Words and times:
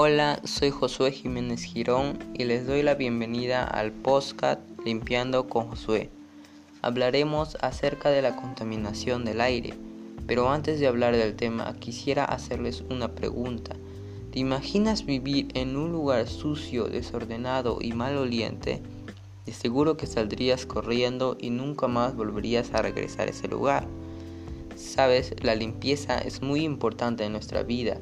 Hola, 0.00 0.40
soy 0.44 0.70
Josué 0.70 1.10
Jiménez 1.10 1.64
Girón 1.64 2.20
y 2.32 2.44
les 2.44 2.68
doy 2.68 2.84
la 2.84 2.94
bienvenida 2.94 3.64
al 3.64 3.90
podcast 3.90 4.60
Limpiando 4.84 5.48
con 5.48 5.70
Josué. 5.70 6.08
Hablaremos 6.82 7.58
acerca 7.62 8.08
de 8.10 8.22
la 8.22 8.36
contaminación 8.36 9.24
del 9.24 9.40
aire, 9.40 9.74
pero 10.28 10.50
antes 10.50 10.78
de 10.78 10.86
hablar 10.86 11.16
del 11.16 11.34
tema 11.34 11.74
quisiera 11.80 12.24
hacerles 12.24 12.84
una 12.88 13.16
pregunta. 13.16 13.74
¿Te 14.30 14.38
imaginas 14.38 15.04
vivir 15.04 15.48
en 15.54 15.76
un 15.76 15.90
lugar 15.90 16.28
sucio, 16.28 16.84
desordenado 16.84 17.78
y 17.80 17.92
maloliente? 17.92 18.80
De 19.46 19.52
seguro 19.52 19.96
que 19.96 20.06
saldrías 20.06 20.64
corriendo 20.64 21.36
y 21.40 21.50
nunca 21.50 21.88
más 21.88 22.14
volverías 22.14 22.72
a 22.72 22.82
regresar 22.82 23.26
a 23.26 23.32
ese 23.32 23.48
lugar. 23.48 23.88
Sabes, 24.76 25.34
la 25.42 25.56
limpieza 25.56 26.18
es 26.18 26.40
muy 26.40 26.62
importante 26.62 27.24
en 27.24 27.32
nuestra 27.32 27.64
vida 27.64 27.98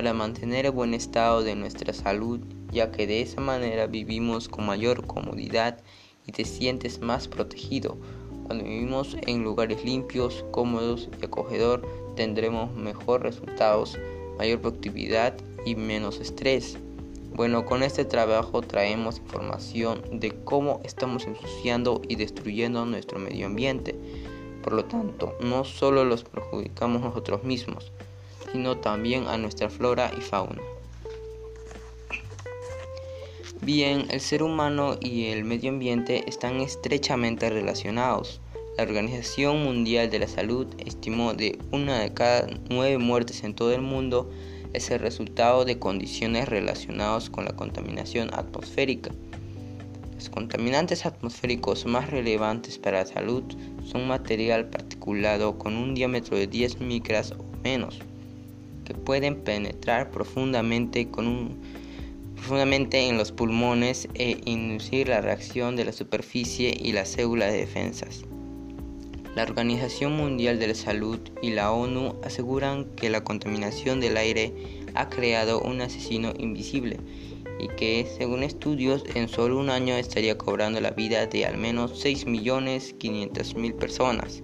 para 0.00 0.14
mantener 0.14 0.64
el 0.64 0.72
buen 0.72 0.94
estado 0.94 1.42
de 1.42 1.54
nuestra 1.54 1.92
salud, 1.92 2.40
ya 2.72 2.90
que 2.90 3.06
de 3.06 3.20
esa 3.20 3.42
manera 3.42 3.86
vivimos 3.86 4.48
con 4.48 4.64
mayor 4.64 5.06
comodidad 5.06 5.82
y 6.26 6.32
te 6.32 6.46
sientes 6.46 7.02
más 7.02 7.28
protegido. 7.28 7.98
Cuando 8.46 8.64
vivimos 8.64 9.14
en 9.26 9.44
lugares 9.44 9.84
limpios, 9.84 10.42
cómodos 10.52 11.10
y 11.20 11.26
acogedor, 11.26 11.86
tendremos 12.16 12.74
mejores 12.74 13.34
resultados, 13.34 13.98
mayor 14.38 14.62
productividad 14.62 15.34
y 15.66 15.74
menos 15.74 16.18
estrés. 16.18 16.78
Bueno, 17.34 17.66
con 17.66 17.82
este 17.82 18.06
trabajo 18.06 18.62
traemos 18.62 19.18
información 19.18 20.00
de 20.18 20.30
cómo 20.44 20.80
estamos 20.82 21.26
ensuciando 21.26 22.00
y 22.08 22.14
destruyendo 22.16 22.86
nuestro 22.86 23.18
medio 23.18 23.44
ambiente. 23.44 23.94
Por 24.62 24.72
lo 24.72 24.86
tanto, 24.86 25.34
no 25.42 25.64
solo 25.64 26.06
los 26.06 26.24
perjudicamos 26.24 27.02
nosotros 27.02 27.44
mismos, 27.44 27.92
sino 28.52 28.78
también 28.78 29.26
a 29.26 29.36
nuestra 29.38 29.68
flora 29.68 30.10
y 30.16 30.20
fauna. 30.20 30.60
Bien, 33.62 34.06
el 34.10 34.20
ser 34.20 34.42
humano 34.42 34.96
y 35.00 35.26
el 35.26 35.44
medio 35.44 35.70
ambiente 35.70 36.24
están 36.26 36.60
estrechamente 36.60 37.50
relacionados. 37.50 38.40
La 38.78 38.84
Organización 38.84 39.62
Mundial 39.62 40.08
de 40.08 40.20
la 40.20 40.28
Salud 40.28 40.66
estimó 40.78 41.34
de 41.34 41.58
una 41.70 41.98
de 42.00 42.14
cada 42.14 42.46
nueve 42.70 42.96
muertes 42.96 43.44
en 43.44 43.54
todo 43.54 43.72
el 43.74 43.82
mundo 43.82 44.30
es 44.72 44.90
el 44.90 45.00
resultado 45.00 45.64
de 45.64 45.78
condiciones 45.78 46.48
relacionadas 46.48 47.28
con 47.28 47.44
la 47.44 47.54
contaminación 47.54 48.32
atmosférica. 48.32 49.10
Los 50.14 50.28
contaminantes 50.28 51.06
atmosféricos 51.06 51.86
más 51.86 52.10
relevantes 52.10 52.78
para 52.78 53.00
la 53.00 53.06
salud 53.06 53.42
son 53.84 54.06
material 54.06 54.70
particulado 54.70 55.58
con 55.58 55.76
un 55.76 55.94
diámetro 55.94 56.36
de 56.36 56.46
10 56.46 56.80
micras 56.80 57.32
o 57.32 57.44
menos, 57.62 57.98
que 58.90 58.94
pueden 58.94 59.36
penetrar 59.36 60.10
profundamente, 60.10 61.06
profundamente 62.34 63.08
en 63.08 63.18
los 63.18 63.30
pulmones 63.30 64.08
e 64.14 64.40
inducir 64.46 65.06
la 65.08 65.20
reacción 65.20 65.76
de 65.76 65.84
la 65.84 65.92
superficie 65.92 66.76
y 66.76 66.90
las 66.90 67.10
células 67.10 67.52
de 67.52 67.58
defensas. 67.58 68.24
La 69.36 69.44
Organización 69.44 70.16
Mundial 70.16 70.58
de 70.58 70.66
la 70.66 70.74
Salud 70.74 71.20
y 71.40 71.50
la 71.50 71.70
ONU 71.70 72.16
aseguran 72.24 72.84
que 72.96 73.10
la 73.10 73.22
contaminación 73.22 74.00
del 74.00 74.16
aire 74.16 74.52
ha 74.94 75.08
creado 75.08 75.60
un 75.60 75.82
asesino 75.82 76.34
invisible 76.36 76.96
y 77.60 77.68
que, 77.68 78.08
según 78.18 78.42
estudios, 78.42 79.04
en 79.14 79.28
solo 79.28 79.60
un 79.60 79.70
año 79.70 79.94
estaría 79.94 80.36
cobrando 80.36 80.80
la 80.80 80.90
vida 80.90 81.26
de 81.26 81.46
al 81.46 81.58
menos 81.58 82.04
6.500.000 82.04 83.72
personas. 83.76 84.42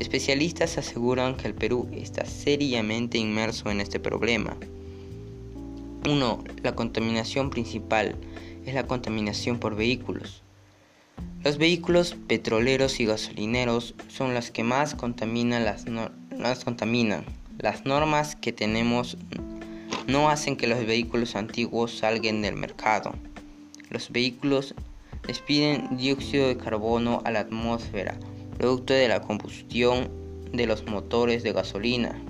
Especialistas 0.00 0.76
aseguran 0.76 1.36
que 1.36 1.46
el 1.46 1.54
Perú 1.54 1.88
está 1.92 2.24
seriamente 2.24 3.16
inmerso 3.16 3.70
en 3.70 3.80
este 3.80 4.00
problema. 4.00 4.56
1. 6.08 6.44
La 6.64 6.74
contaminación 6.74 7.50
principal 7.50 8.16
es 8.66 8.74
la 8.74 8.88
contaminación 8.88 9.60
por 9.60 9.76
vehículos. 9.76 10.42
Los 11.44 11.58
vehículos 11.58 12.16
petroleros 12.26 12.98
y 12.98 13.06
gasolineros 13.06 13.94
son 14.08 14.34
los 14.34 14.50
que 14.50 14.64
más 14.64 14.96
contaminan 14.96 15.64
las. 15.64 15.84
Las 17.58 17.86
normas 17.86 18.34
que 18.34 18.52
tenemos 18.52 19.16
no 20.08 20.28
hacen 20.28 20.56
que 20.56 20.66
los 20.66 20.84
vehículos 20.84 21.36
antiguos 21.36 21.96
salgan 21.96 22.42
del 22.42 22.56
mercado. 22.56 23.14
Los 23.90 24.10
vehículos 24.10 24.74
despiden 25.24 25.96
dióxido 25.96 26.48
de 26.48 26.56
carbono 26.56 27.22
a 27.24 27.30
la 27.30 27.40
atmósfera 27.40 28.18
producto 28.54 28.94
de 28.94 29.08
la 29.08 29.20
combustión 29.20 30.08
de 30.52 30.66
los 30.66 30.86
motores 30.86 31.42
de 31.42 31.52
gasolina. 31.52 32.20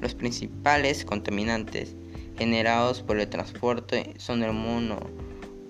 Los 0.00 0.14
principales 0.14 1.04
contaminantes 1.04 1.94
generados 2.38 3.02
por 3.02 3.20
el 3.20 3.28
transporte 3.28 4.14
son 4.16 4.42
el 4.42 4.52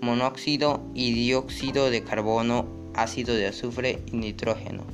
monóxido 0.01 0.81
y 0.95 1.13
dióxido 1.13 1.91
de 1.91 2.05
carbono, 2.05 2.67
ácido 2.95 3.35
de 3.35 3.49
azufre 3.49 4.01
y 4.07 4.17
nitrógeno. 4.17 4.85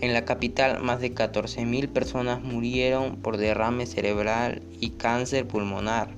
En 0.00 0.14
la 0.14 0.24
capital, 0.24 0.82
más 0.82 1.00
de 1.00 1.14
14.000 1.14 1.88
personas 1.88 2.42
murieron 2.42 3.16
por 3.16 3.36
derrame 3.36 3.86
cerebral 3.86 4.62
y 4.80 4.90
cáncer 4.90 5.46
pulmonar, 5.46 6.08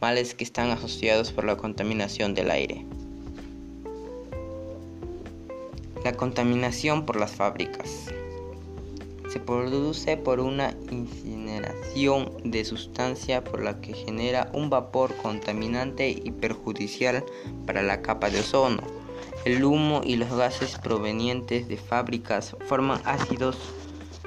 males 0.00 0.34
que 0.34 0.44
están 0.44 0.70
asociados 0.70 1.32
por 1.32 1.44
la 1.44 1.56
contaminación 1.56 2.34
del 2.34 2.50
aire. 2.50 2.84
La 6.08 6.16
contaminación 6.16 7.04
por 7.04 7.16
las 7.16 7.32
fábricas 7.32 8.06
se 9.28 9.40
produce 9.40 10.16
por 10.16 10.40
una 10.40 10.74
incineración 10.90 12.32
de 12.44 12.64
sustancia 12.64 13.44
por 13.44 13.62
la 13.62 13.82
que 13.82 13.92
genera 13.92 14.50
un 14.54 14.70
vapor 14.70 15.14
contaminante 15.16 16.08
y 16.08 16.30
perjudicial 16.30 17.26
para 17.66 17.82
la 17.82 18.00
capa 18.00 18.30
de 18.30 18.40
ozono. 18.40 18.82
El 19.44 19.62
humo 19.62 20.00
y 20.02 20.16
los 20.16 20.32
gases 20.34 20.78
provenientes 20.78 21.68
de 21.68 21.76
fábricas 21.76 22.56
forman 22.66 23.02
ácidos 23.04 23.58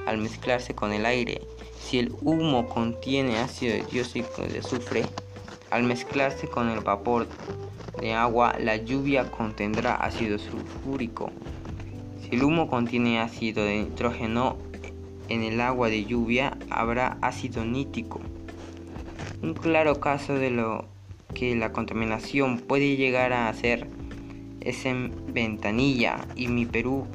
al 0.06 0.20
mezclarse 0.20 0.76
con 0.76 0.94
el 0.94 1.04
aire. 1.08 1.42
Si 1.80 1.98
el 1.98 2.14
humo 2.22 2.70
contiene 2.70 3.40
ácido 3.40 3.84
dióxido 3.90 4.30
de 4.48 4.60
azufre, 4.60 5.04
al 5.72 5.82
mezclarse 5.82 6.48
con 6.48 6.70
el 6.70 6.82
vapor 6.82 7.28
de 8.00 8.14
agua, 8.14 8.56
la 8.60 8.76
lluvia 8.76 9.32
contendrá 9.32 9.96
ácido 9.96 10.38
sulfúrico. 10.38 11.32
El 12.32 12.46
humo 12.46 12.70
contiene 12.70 13.20
ácido 13.20 13.66
de 13.66 13.80
nitrógeno, 13.80 14.56
en 15.28 15.44
el 15.44 15.60
agua 15.60 15.90
de 15.90 16.06
lluvia 16.06 16.58
habrá 16.70 17.18
ácido 17.22 17.66
nítrico. 17.66 18.22
Un 19.44 19.54
claro 19.54 20.00
caso 20.00 20.36
de 20.36 20.50
lo 20.50 20.86
que 21.34 21.58
la 21.58 21.74
contaminación 21.74 22.60
puede 22.60 22.96
llegar 22.96 23.34
a 23.34 23.50
hacer 23.50 23.90
es 24.62 24.86
en 24.86 25.14
Ventanilla 25.34 26.26
y 26.38 26.48
mi 26.48 26.66
Perú, 26.66 27.06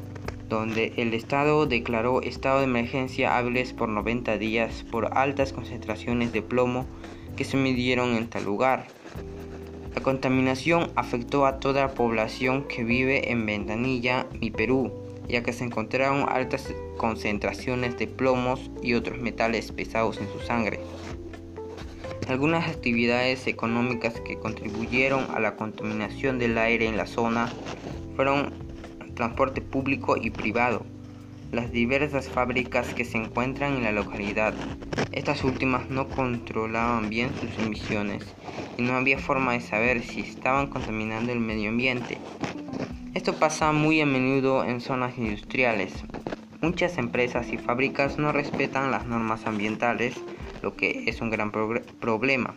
donde 0.50 0.92
el 0.98 1.14
Estado 1.14 1.64
declaró 1.64 2.20
estado 2.20 2.58
de 2.58 2.64
emergencia 2.64 3.38
hábiles 3.38 3.72
por 3.72 3.88
90 3.88 4.36
días 4.36 4.84
por 4.90 5.16
altas 5.16 5.54
concentraciones 5.54 6.30
de 6.34 6.42
plomo 6.42 6.84
que 7.36 7.44
se 7.44 7.56
midieron 7.56 8.16
en 8.16 8.28
tal 8.28 8.44
lugar. 8.44 8.86
La 9.94 10.02
contaminación 10.02 10.90
afectó 10.94 11.46
a 11.46 11.58
toda 11.58 11.86
la 11.86 11.94
población 11.94 12.64
que 12.64 12.84
vive 12.84 13.32
en 13.32 13.46
Ventanilla, 13.46 14.26
mi 14.38 14.50
Perú, 14.50 15.05
ya 15.28 15.42
que 15.42 15.52
se 15.52 15.64
encontraron 15.64 16.26
altas 16.28 16.72
concentraciones 16.96 17.96
de 17.98 18.06
plomos 18.06 18.70
y 18.82 18.94
otros 18.94 19.18
metales 19.18 19.72
pesados 19.72 20.18
en 20.18 20.28
su 20.28 20.40
sangre. 20.40 20.80
Algunas 22.28 22.68
actividades 22.68 23.46
económicas 23.46 24.20
que 24.20 24.38
contribuyeron 24.38 25.26
a 25.34 25.38
la 25.38 25.56
contaminación 25.56 26.38
del 26.38 26.58
aire 26.58 26.86
en 26.86 26.96
la 26.96 27.06
zona 27.06 27.48
fueron 28.16 28.52
transporte 29.14 29.60
público 29.60 30.16
y 30.16 30.30
privado, 30.30 30.84
las 31.52 31.72
diversas 31.72 32.28
fábricas 32.28 32.94
que 32.94 33.04
se 33.04 33.18
encuentran 33.18 33.74
en 33.74 33.84
la 33.84 33.92
localidad. 33.92 34.54
Estas 35.12 35.44
últimas 35.44 35.88
no 35.88 36.08
controlaban 36.08 37.08
bien 37.08 37.30
sus 37.38 37.56
emisiones 37.58 38.24
y 38.76 38.82
no 38.82 38.94
había 38.94 39.18
forma 39.18 39.52
de 39.52 39.60
saber 39.60 40.02
si 40.02 40.20
estaban 40.20 40.66
contaminando 40.68 41.32
el 41.32 41.40
medio 41.40 41.70
ambiente. 41.70 42.18
Esto 43.14 43.34
pasa 43.34 43.72
muy 43.72 44.00
a 44.00 44.06
menudo 44.06 44.64
en 44.64 44.80
zonas 44.80 45.16
industriales. 45.16 46.04
Muchas 46.60 46.98
empresas 46.98 47.52
y 47.52 47.58
fábricas 47.58 48.18
no 48.18 48.32
respetan 48.32 48.90
las 48.90 49.06
normas 49.06 49.46
ambientales, 49.46 50.14
lo 50.62 50.76
que 50.76 51.04
es 51.06 51.20
un 51.20 51.30
gran 51.30 51.50
problema. 51.50 52.54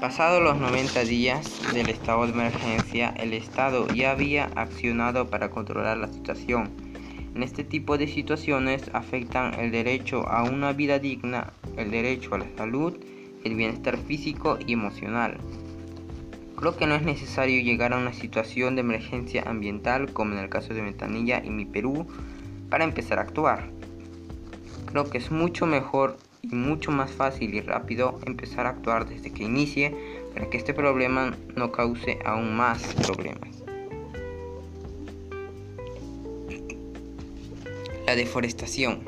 Pasados 0.00 0.42
los 0.42 0.56
90 0.56 1.04
días 1.04 1.60
del 1.74 1.90
estado 1.90 2.26
de 2.26 2.32
emergencia, 2.32 3.14
el 3.18 3.34
Estado 3.34 3.86
ya 3.88 4.12
había 4.12 4.50
accionado 4.56 5.28
para 5.28 5.50
controlar 5.50 5.98
la 5.98 6.08
situación. 6.08 6.89
En 7.34 7.42
este 7.42 7.62
tipo 7.62 7.96
de 7.96 8.08
situaciones 8.08 8.90
afectan 8.92 9.54
el 9.60 9.70
derecho 9.70 10.26
a 10.28 10.42
una 10.42 10.72
vida 10.72 10.98
digna, 10.98 11.52
el 11.76 11.90
derecho 11.90 12.34
a 12.34 12.38
la 12.38 12.46
salud, 12.56 12.96
el 13.44 13.54
bienestar 13.54 13.96
físico 13.96 14.58
y 14.66 14.72
emocional. 14.72 15.38
Creo 16.56 16.76
que 16.76 16.86
no 16.86 16.94
es 16.94 17.02
necesario 17.02 17.62
llegar 17.62 17.92
a 17.92 17.98
una 17.98 18.12
situación 18.12 18.74
de 18.74 18.82
emergencia 18.82 19.44
ambiental 19.46 20.12
como 20.12 20.32
en 20.34 20.40
el 20.40 20.50
caso 20.50 20.74
de 20.74 20.82
Ventanilla 20.82 21.42
y 21.42 21.50
mi 21.50 21.64
Perú 21.64 22.06
para 22.68 22.84
empezar 22.84 23.18
a 23.18 23.22
actuar. 23.22 23.70
Creo 24.86 25.08
que 25.08 25.18
es 25.18 25.30
mucho 25.30 25.66
mejor 25.66 26.18
y 26.42 26.54
mucho 26.54 26.90
más 26.90 27.10
fácil 27.12 27.54
y 27.54 27.60
rápido 27.60 28.18
empezar 28.26 28.66
a 28.66 28.70
actuar 28.70 29.08
desde 29.08 29.32
que 29.32 29.44
inicie 29.44 29.94
para 30.34 30.50
que 30.50 30.56
este 30.56 30.74
problema 30.74 31.34
no 31.54 31.70
cause 31.70 32.18
aún 32.24 32.54
más 32.56 32.94
problemas. 33.06 33.69
La 38.10 38.16
deforestación. 38.16 39.04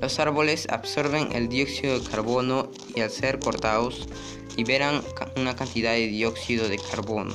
Los 0.00 0.18
árboles 0.18 0.66
absorben 0.70 1.32
el 1.32 1.50
dióxido 1.50 2.00
de 2.00 2.08
carbono 2.08 2.70
y 2.94 3.02
al 3.02 3.10
ser 3.10 3.38
cortados 3.38 4.08
liberan 4.56 5.02
una 5.36 5.56
cantidad 5.56 5.92
de 5.92 6.06
dióxido 6.06 6.70
de 6.70 6.78
carbono 6.78 7.34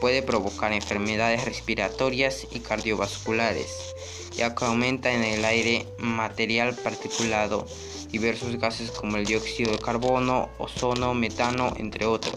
puede 0.00 0.22
provocar 0.22 0.72
enfermedades 0.72 1.44
respiratorias 1.44 2.46
y 2.52 2.60
cardiovasculares, 2.60 3.92
ya 4.36 4.54
que 4.54 4.64
aumenta 4.64 5.12
en 5.12 5.24
el 5.24 5.44
aire 5.44 5.86
material 5.98 6.74
particulado, 6.76 7.66
diversos 8.10 8.56
gases 8.56 8.92
como 8.92 9.16
el 9.16 9.26
dióxido 9.26 9.72
de 9.72 9.78
carbono, 9.78 10.48
ozono, 10.58 11.12
metano, 11.12 11.74
entre 11.76 12.06
otros. 12.06 12.36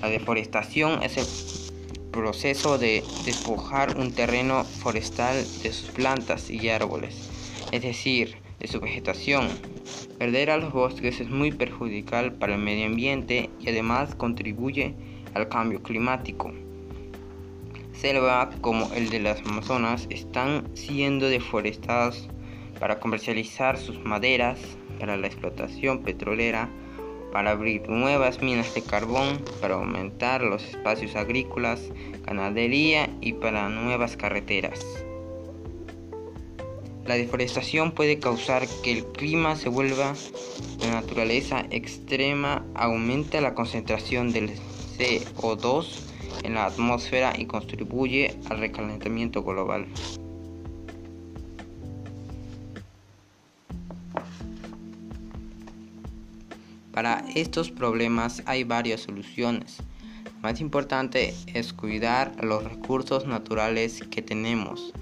La 0.00 0.08
deforestación 0.08 1.02
es 1.02 1.16
el 1.16 1.26
proceso 2.16 2.78
de 2.78 3.04
despojar 3.24 3.98
un 3.98 4.12
terreno 4.14 4.64
forestal 4.64 5.46
de 5.62 5.70
sus 5.70 5.90
plantas 5.90 6.50
y 6.50 6.68
árboles, 6.70 7.28
es 7.70 7.82
decir, 7.82 8.36
de 8.58 8.66
su 8.68 8.80
vegetación. 8.80 9.50
Perder 10.18 10.50
a 10.50 10.56
los 10.56 10.72
bosques 10.72 11.20
es 11.20 11.28
muy 11.28 11.52
perjudicial 11.52 12.32
para 12.32 12.54
el 12.54 12.62
medio 12.62 12.86
ambiente 12.86 13.50
y 13.60 13.68
además 13.68 14.14
contribuye 14.14 14.94
al 15.34 15.50
cambio 15.50 15.82
climático. 15.82 16.52
Selva 17.92 18.48
como 18.62 18.90
el 18.94 19.10
de 19.10 19.20
las 19.20 19.42
Amazonas 19.42 20.06
están 20.08 20.74
siendo 20.74 21.28
deforestadas 21.28 22.28
para 22.80 22.98
comercializar 22.98 23.76
sus 23.76 24.02
maderas, 24.02 24.58
para 24.98 25.18
la 25.18 25.26
explotación 25.26 26.02
petrolera, 26.02 26.70
para 27.36 27.50
abrir 27.50 27.86
nuevas 27.90 28.40
minas 28.40 28.74
de 28.74 28.80
carbón, 28.80 29.44
para 29.60 29.74
aumentar 29.74 30.40
los 30.40 30.64
espacios 30.64 31.16
agrícolas, 31.16 31.82
ganadería 32.24 33.10
y 33.20 33.34
para 33.34 33.68
nuevas 33.68 34.16
carreteras. 34.16 34.80
La 37.04 37.16
deforestación 37.16 37.92
puede 37.92 38.20
causar 38.20 38.66
que 38.82 38.90
el 38.90 39.04
clima 39.04 39.54
se 39.56 39.68
vuelva 39.68 40.14
de 40.78 40.90
naturaleza 40.90 41.66
extrema, 41.68 42.64
aumenta 42.74 43.42
la 43.42 43.52
concentración 43.52 44.32
del 44.32 44.52
CO2 44.96 45.88
en 46.42 46.54
la 46.54 46.64
atmósfera 46.64 47.34
y 47.36 47.44
contribuye 47.44 48.34
al 48.48 48.60
recalentamiento 48.60 49.42
global. 49.42 49.88
Para 56.96 57.22
estos 57.34 57.70
problemas 57.70 58.42
hay 58.46 58.64
varias 58.64 59.02
soluciones. 59.02 59.82
Más 60.40 60.62
importante 60.62 61.34
es 61.52 61.74
cuidar 61.74 62.42
los 62.42 62.64
recursos 62.64 63.26
naturales 63.26 64.02
que 64.10 64.22
tenemos. 64.22 64.94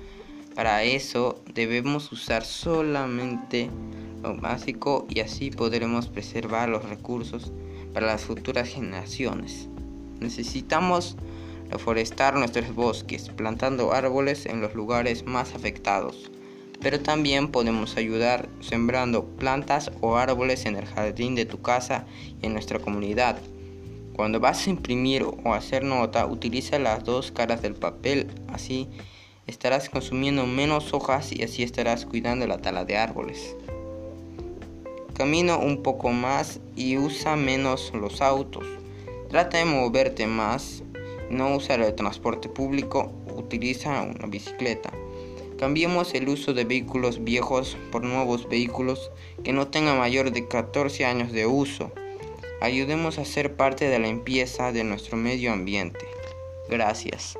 Para 0.56 0.82
eso 0.82 1.40
debemos 1.54 2.10
usar 2.10 2.44
solamente 2.44 3.70
lo 4.24 4.36
básico 4.36 5.06
y 5.08 5.20
así 5.20 5.52
podremos 5.52 6.08
preservar 6.08 6.68
los 6.68 6.84
recursos 6.84 7.52
para 7.92 8.06
las 8.06 8.22
futuras 8.22 8.68
generaciones. 8.68 9.68
Necesitamos 10.18 11.16
reforestar 11.70 12.34
nuestros 12.34 12.74
bosques, 12.74 13.28
plantando 13.28 13.92
árboles 13.92 14.46
en 14.46 14.60
los 14.60 14.74
lugares 14.74 15.26
más 15.26 15.54
afectados. 15.54 16.32
Pero 16.84 17.00
también 17.00 17.48
podemos 17.48 17.96
ayudar 17.96 18.46
sembrando 18.60 19.24
plantas 19.24 19.90
o 20.02 20.16
árboles 20.18 20.66
en 20.66 20.76
el 20.76 20.84
jardín 20.84 21.34
de 21.34 21.46
tu 21.46 21.62
casa 21.62 22.04
y 22.42 22.46
en 22.46 22.52
nuestra 22.52 22.78
comunidad. 22.78 23.38
Cuando 24.14 24.38
vas 24.38 24.66
a 24.66 24.70
imprimir 24.70 25.22
o 25.22 25.54
hacer 25.54 25.82
nota, 25.82 26.26
utiliza 26.26 26.78
las 26.78 27.02
dos 27.02 27.32
caras 27.32 27.62
del 27.62 27.74
papel, 27.74 28.26
así 28.52 28.90
estarás 29.46 29.88
consumiendo 29.88 30.46
menos 30.46 30.92
hojas 30.92 31.32
y 31.32 31.42
así 31.42 31.62
estarás 31.62 32.04
cuidando 32.04 32.46
la 32.46 32.58
tala 32.58 32.84
de 32.84 32.98
árboles. 32.98 33.56
Camina 35.14 35.56
un 35.56 35.82
poco 35.82 36.10
más 36.10 36.60
y 36.76 36.98
usa 36.98 37.34
menos 37.34 37.92
los 37.94 38.20
autos. 38.20 38.66
Trata 39.30 39.56
de 39.56 39.64
moverte 39.64 40.26
más, 40.26 40.82
no 41.30 41.56
usar 41.56 41.80
el 41.80 41.94
transporte 41.94 42.50
público, 42.50 43.10
utiliza 43.34 44.02
una 44.02 44.26
bicicleta. 44.26 44.92
Cambiemos 45.64 46.12
el 46.12 46.28
uso 46.28 46.52
de 46.52 46.64
vehículos 46.64 47.24
viejos 47.24 47.78
por 47.90 48.02
nuevos 48.02 48.50
vehículos 48.50 49.10
que 49.44 49.54
no 49.54 49.68
tengan 49.68 49.98
mayor 49.98 50.30
de 50.30 50.46
14 50.46 51.06
años 51.06 51.32
de 51.32 51.46
uso. 51.46 51.90
Ayudemos 52.60 53.18
a 53.18 53.24
ser 53.24 53.56
parte 53.56 53.88
de 53.88 53.98
la 53.98 54.06
limpieza 54.06 54.72
de 54.72 54.84
nuestro 54.84 55.16
medio 55.16 55.54
ambiente. 55.54 56.06
Gracias. 56.68 57.38